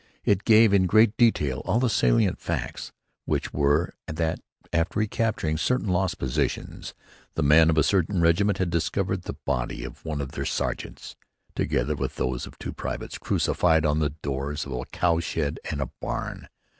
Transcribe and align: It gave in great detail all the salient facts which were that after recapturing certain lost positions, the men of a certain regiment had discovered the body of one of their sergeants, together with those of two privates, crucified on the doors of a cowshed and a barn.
It 0.25 0.45
gave 0.45 0.73
in 0.73 0.87
great 0.87 1.15
detail 1.15 1.59
all 1.63 1.79
the 1.79 1.87
salient 1.87 2.39
facts 2.39 2.91
which 3.25 3.53
were 3.53 3.93
that 4.07 4.39
after 4.73 4.97
recapturing 4.97 5.59
certain 5.59 5.89
lost 5.89 6.17
positions, 6.17 6.95
the 7.35 7.43
men 7.43 7.69
of 7.69 7.77
a 7.77 7.83
certain 7.83 8.19
regiment 8.19 8.57
had 8.57 8.71
discovered 8.71 9.21
the 9.25 9.37
body 9.45 9.83
of 9.83 10.03
one 10.03 10.19
of 10.19 10.31
their 10.31 10.43
sergeants, 10.45 11.15
together 11.53 11.93
with 11.95 12.15
those 12.15 12.47
of 12.47 12.57
two 12.57 12.73
privates, 12.73 13.19
crucified 13.19 13.85
on 13.85 13.99
the 13.99 14.09
doors 14.23 14.65
of 14.65 14.71
a 14.71 14.85
cowshed 14.85 15.59
and 15.69 15.79
a 15.81 15.91
barn. 16.01 16.47